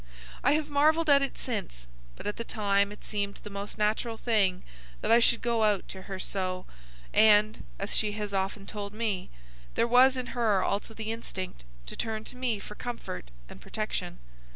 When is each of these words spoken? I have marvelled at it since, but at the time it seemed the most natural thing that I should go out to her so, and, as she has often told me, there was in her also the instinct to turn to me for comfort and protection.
I 0.43 0.53
have 0.53 0.67
marvelled 0.67 1.11
at 1.11 1.21
it 1.21 1.37
since, 1.37 1.85
but 2.15 2.25
at 2.25 2.37
the 2.37 2.43
time 2.43 2.91
it 2.91 3.03
seemed 3.03 3.35
the 3.43 3.51
most 3.51 3.77
natural 3.77 4.17
thing 4.17 4.63
that 5.01 5.11
I 5.11 5.19
should 5.19 5.43
go 5.43 5.61
out 5.63 5.87
to 5.89 6.01
her 6.01 6.17
so, 6.17 6.65
and, 7.13 7.63
as 7.77 7.95
she 7.95 8.13
has 8.13 8.33
often 8.33 8.65
told 8.65 8.93
me, 8.95 9.29
there 9.75 9.87
was 9.87 10.17
in 10.17 10.27
her 10.33 10.63
also 10.63 10.95
the 10.95 11.11
instinct 11.11 11.65
to 11.85 11.95
turn 11.95 12.23
to 12.23 12.35
me 12.35 12.57
for 12.57 12.73
comfort 12.73 13.29
and 13.47 13.61
protection. 13.61 14.17